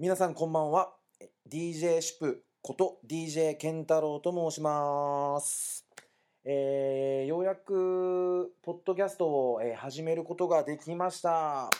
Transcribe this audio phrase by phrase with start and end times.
[0.00, 0.92] 皆さんこんばんは。
[1.50, 5.88] DJ シプこと DJ 健太郎と申します、
[6.44, 11.64] えー、ようやくポッドキャストを、え始めることができました。
[11.66, 11.70] あ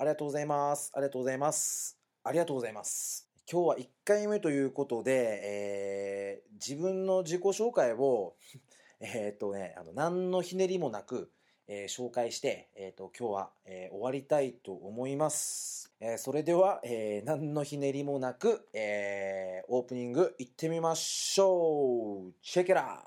[0.00, 0.92] りがとうございます。
[0.94, 1.98] ありがとうございます。
[2.22, 3.26] ありがとうございます。
[3.50, 8.36] 今日は1回目ということで、えー自分の自己紹介を
[9.00, 11.32] えっとねあの何のひねりもなく
[11.68, 22.32] えー紹介して、えー、と今日は、えー終わりたいと思います、えーそれでは、えー何のひねりもなく、えーオープニング行ってみましょう。
[22.42, 23.04] チェケラ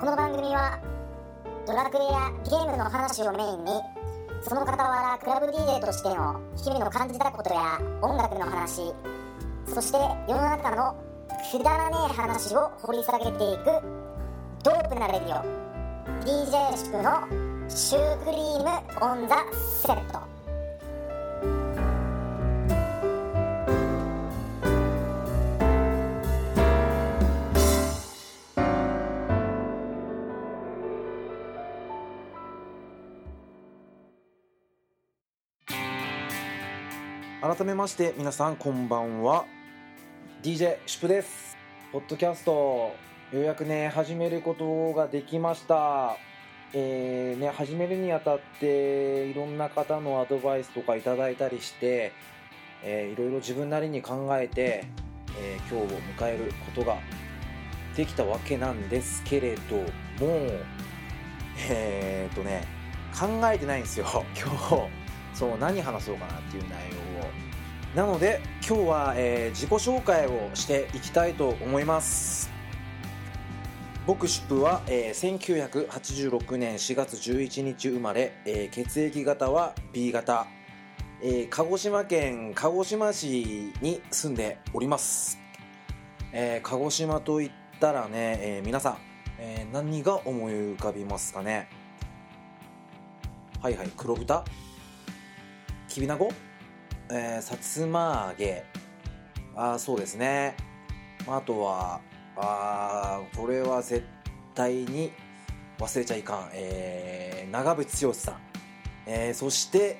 [0.00, 0.80] この番組は
[1.66, 3.72] ドラクエやゲームの話をメインに
[4.42, 8.92] その傍らクラブ DJ としての日々の感じたことや音楽の話
[9.66, 9.98] そして
[10.28, 11.11] 世の中の
[11.50, 13.64] くだらねえ話を掘り下げていく。
[14.62, 15.44] ドープなレディオ。
[16.24, 17.26] DJ シクの
[17.68, 18.68] シュークリーム
[19.02, 19.44] オンザ
[19.82, 20.20] セット。
[37.42, 39.44] 改めまして皆さんこんばんは。
[40.42, 41.56] DJ シュプです。
[41.92, 42.96] ポッドキャストよ
[43.32, 46.16] うやくね始めることができました。
[46.72, 52.10] えーね、始めるにあたっていろんな方のアドバイスとかいただいたりして、
[52.82, 54.84] えーいろいろ自分なりに考えて、
[55.38, 56.98] えー今日を迎えることが
[57.96, 59.86] できたわけなんですけれども
[61.70, 62.64] えーっとね
[63.16, 64.06] 考えてないんですよ。
[64.36, 67.01] 今日そう何話そうかなっていう内容
[67.94, 72.50] なので今日は、えー自己紹介をしていきたいと思います。
[74.06, 80.46] 僕シュプは、えー1986年4月11日生まれ、えー血液型は B 型、
[81.22, 85.38] えー鹿児島県鹿児島市に住んでおります、
[86.32, 88.96] えー鹿児島といったらね、えー皆さん、
[89.38, 91.68] えー何が思い浮かびますかね？
[93.60, 94.44] はいはい黒豚？
[95.88, 96.32] きびなご、
[97.14, 98.64] えーさつま揚げ。
[99.54, 100.56] あそうですね。
[101.26, 102.00] あとは
[102.36, 104.02] あこれは絶
[104.54, 105.12] 対に
[105.78, 108.36] 忘れちゃいかん、えー長渕剛さん、
[109.06, 109.98] えーそして、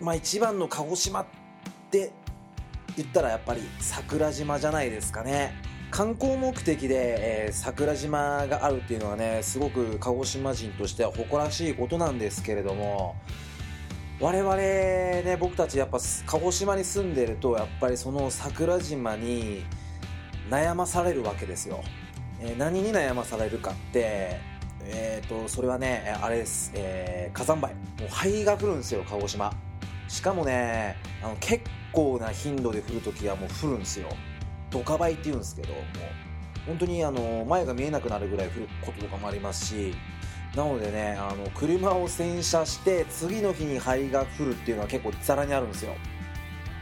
[0.00, 1.26] まあ、一番の鹿児島っ
[1.90, 2.10] て
[2.96, 5.52] 言ったらやっぱり桜島じゃないですかね。
[5.90, 13.14] 観光目的で、えー桜島があるっていうのはねすごく鹿児島人としては誇らしいことなんですけれども
[14.18, 19.64] 我々ね僕たちやっぱ鹿児島に住んでるとやっぱりその桜島に
[20.48, 21.82] 悩まされるわけですよ、
[22.40, 24.40] えー何に悩まされるかって
[24.88, 27.74] えー、とそれはねあれです、えー火山灰。
[27.74, 29.52] もう灰が降るんですよ鹿児島。
[30.08, 34.08] しかもねあの結構な頻度で降るときはもう降るんですよ。
[34.70, 35.82] ドカ灰って言うんですけどもう
[36.66, 39.94] 本当にあの前が見えなくなるぐらい降ることとかもありますし
[40.56, 45.94] なのでねあの車を洗車して次の日に灰が降るっていうのは結構ざらにあるんですよ。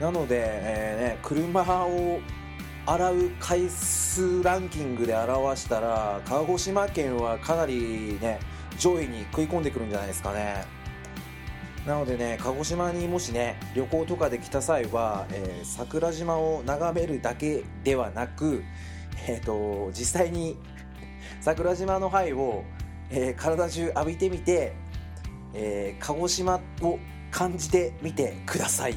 [0.00, 2.20] なので、えーね、車を
[2.86, 8.38] 洗う回数ランキングで表したら鹿児島県はかなりね
[8.78, 10.64] 上位に食い込んでくるんじゃないですかね。
[11.84, 18.62] なのでね鹿児島にもしね旅行とかで来た際は、えー桜島を眺めるだけではなく、
[19.26, 20.56] えー、と実際に
[21.40, 22.64] 桜島の灰を、
[23.16, 24.74] えー体中浴びてみて、
[25.54, 26.98] えー鹿児島を
[27.30, 28.96] 感じてみてください。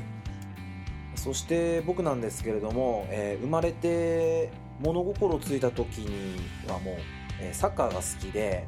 [1.15, 6.95] そして僕なんですけれども、えー生まれて物心ついた時にはもう、
[7.41, 8.65] えサッカーが好きで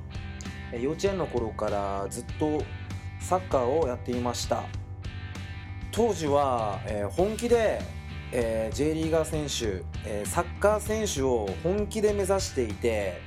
[0.80, 2.64] 幼稚園の頃からずっと
[3.20, 4.64] サッカーをやっていました。
[5.92, 7.82] 当時は、え本気で、
[8.32, 13.20] えー J リーガー選手、えーサッカー選手を本気で目指していて、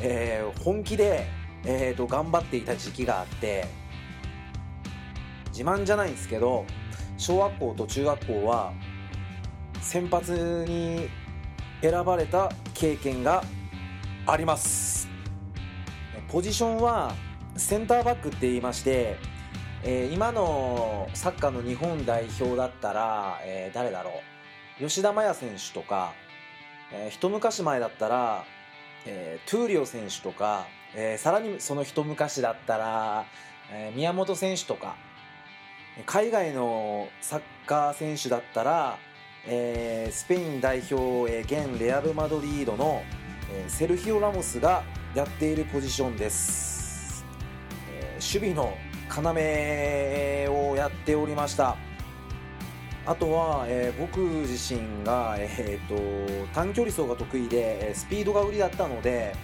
[0.00, 1.26] えー本気で、
[1.64, 3.66] えーと頑張っていた時期があって
[5.48, 6.64] 自慢じゃないんですけど
[7.18, 8.72] 小学校と中学校は
[9.80, 11.08] 先発に
[11.80, 13.42] 選ばれた経験が
[14.26, 15.08] あります。
[16.28, 17.14] ポジションは
[17.56, 19.16] センターバックって言いまして、
[19.82, 24.12] えー今のサッカーの日本代表だったら、えー誰だろ
[24.80, 24.84] う。
[24.84, 26.14] 吉田麻也選手とか、
[26.92, 28.44] えー一昔前だったら、
[29.04, 33.24] えートゥーリオ選手とか、えーさらにその一昔だったら、
[33.70, 34.96] えー宮本選手とか
[36.06, 38.98] 海外のサッカー選手だったら、
[39.46, 40.94] えースペイン代表、
[41.32, 43.02] えー現レアル・マドリードの、
[43.52, 44.82] えーセルヒオ・ラモスが
[45.14, 47.24] やっているポジションです、
[47.90, 48.76] えー守備の
[50.44, 51.76] 要をやっておりました。
[53.04, 59.34] あとは、えー、僕自身が、えーと、短距離走が得意でスピードが売りだったので、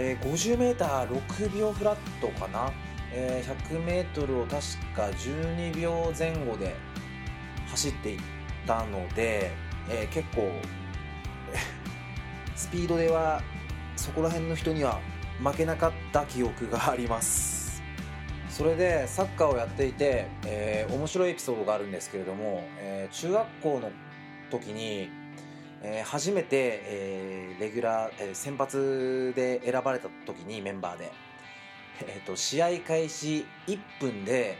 [0.00, 2.72] え、50m6 秒フラットかな、
[3.12, 4.52] え、100m を確
[4.94, 6.76] か12秒前後で
[7.66, 8.20] 走っていっ
[8.64, 9.50] たので、
[9.90, 10.52] え、結構
[12.54, 13.42] スピードでは
[13.96, 15.00] そこら辺の人には
[15.42, 17.82] 負けなかった記憶があります。
[18.50, 23.90] それでサッカーをやっていて、え、面白いエピソードがあるんですけれども、え、中学校の
[24.48, 25.10] 時に、
[25.82, 31.12] え、初めて、え、レギュラー、え、先発で選ばれた時にメンバーで、
[32.02, 34.56] えーと、試合開始1分で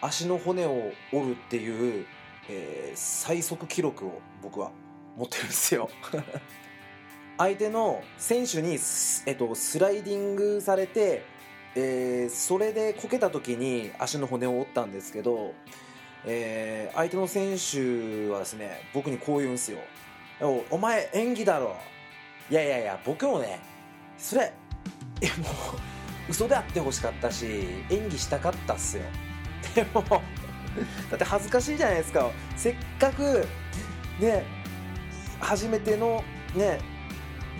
[0.00, 2.06] 足の骨を折るっていう、
[2.48, 4.70] えー、最速記録を僕は
[5.16, 5.90] 持ってるんですよ。
[7.38, 8.78] 相手の選手に、
[9.26, 11.22] えっと、スライディングされて
[11.76, 15.54] えー、それでこけた時に足の骨を折ったんですけど、
[16.24, 19.78] えー、相手の選手はですね僕にこう言うんですよ
[20.40, 21.76] 「お前演技だろ」
[22.50, 23.58] いやいやいや僕もね
[24.18, 24.52] それ
[25.22, 25.50] いやもう
[26.28, 27.46] 嘘であってほしかったし
[27.90, 29.04] 演技したかったっすよ。
[29.74, 30.16] でもだ
[31.16, 32.30] って恥ずかしいじゃないですか。
[32.56, 33.46] せっかく
[34.20, 34.44] ね
[35.40, 36.22] 初めての
[36.54, 36.78] ね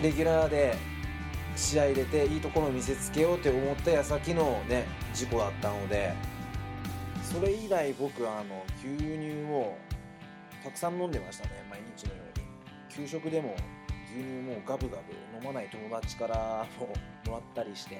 [0.02, 0.76] レギュラーで
[1.56, 6.12] 試合入れていいところを見せつけようって思った矢先のね事故だったので
[7.22, 9.76] それ以来僕はあの牛乳を
[10.62, 12.43] たくさん飲んでましたね毎日のように。
[12.96, 13.54] 給食でも
[14.06, 16.86] 牛乳もガブガブ飲まない友達からも
[17.26, 17.96] もらったりして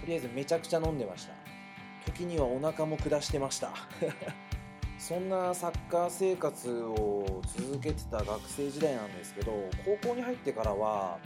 [0.00, 1.34] とりあえずめちゃくちゃ飲んでました。
[2.06, 3.72] 時にはお腹も下してました。
[4.98, 9.52] そんなサッカー生活を続けてた学生時代なんですけど
[9.84, 11.18] 高校に入ってからは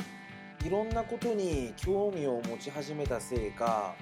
[0.63, 3.95] いろんなことに興味を持ち始めたせいか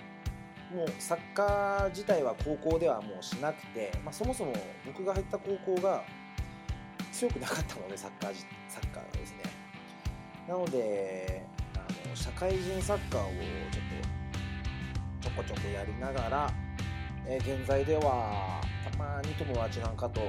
[0.74, 4.52] もうサッカー自体は高校ではもうしなくて、まあ、そもそも
[4.84, 6.02] 僕が入った高校が
[7.20, 8.34] 強くなかったのでサッカー
[8.66, 9.42] サッカーがですね
[10.48, 11.44] なので
[11.74, 13.24] あの社会人サッカーを
[13.70, 16.50] ちょっとちょこちょこやりながら、
[17.26, 20.26] えー、現在ではたまに友達なんかとフ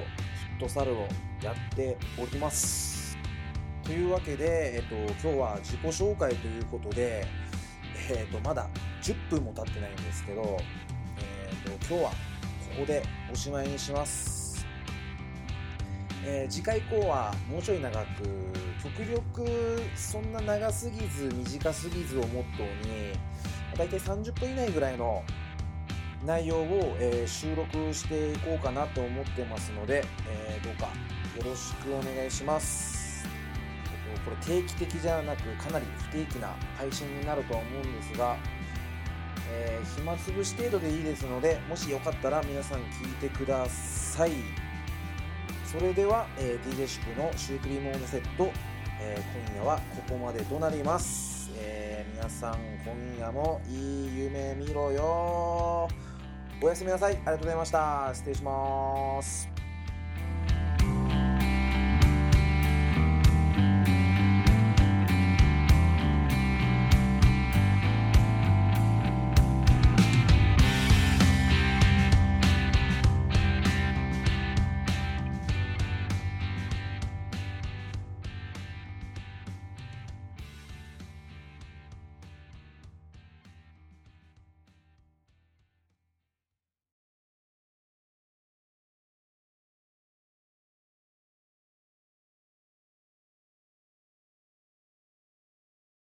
[0.58, 1.08] ットサルを
[1.42, 3.16] やっております
[3.84, 7.26] というわけで、えっと、今日は自己紹介ということで、
[8.10, 8.68] えっと、まだ
[9.02, 10.58] 10分も経ってないんですけど、
[11.18, 12.16] えっと、今日はこ
[12.80, 13.02] こで
[13.32, 14.41] おしまいにします。
[16.24, 18.06] えー、次回以降はもうちょい長く、
[18.82, 23.18] 極力そんな長すぎず短すぎずをモットーに、
[23.76, 25.22] だいたい30分以内ぐらいの
[26.24, 30.86] 内容を、えー、収録していこうかなと思ってますので、えー、どうか
[31.36, 33.02] よろしくお願いします。
[34.24, 38.36] これ定期的じゃなくかなり不定期な配信になるとは思うんですが、
[39.50, 44.32] えー、暇つぶし程度でいいですのでもしよかったら皆さん聞いてください
[45.72, 48.52] それでは、えー、DJ シップのシュークリームオンセット、
[49.00, 55.88] えー、今夜はここまでとなります、え皆さん今夜もいい夢見ろよ。
[56.62, 57.14] おやすみなさい。
[57.14, 58.10] ありがとうございました。
[58.12, 59.51] 失礼します。